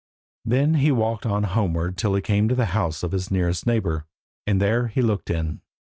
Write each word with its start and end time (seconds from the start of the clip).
Then 0.43 0.73
he 0.73 0.91
walked 0.91 1.27
on 1.27 1.43
homeward 1.43 1.95
till 1.95 2.15
he 2.15 2.23
came 2.23 2.47
to 2.47 2.55
the 2.55 2.65
house 2.73 3.03
of 3.03 3.11
his 3.11 3.29
nearest 3.29 3.67
neighbour, 3.67 4.07
and 4.47 4.59
there 4.59 4.87
he 4.87 5.03
looked 5.03 5.29
in. 5.29 5.61